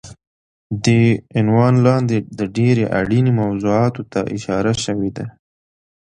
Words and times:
دې 0.85 1.03
عنوان 1.37 1.73
لاندې 1.85 2.17
د 2.37 2.39
ډېرې 2.57 2.83
اړینې 2.99 3.31
موضوعاتو 3.41 4.01
ته 4.11 4.19
اشاره 4.35 4.73
شوی 4.83 5.09
دی 5.17 5.25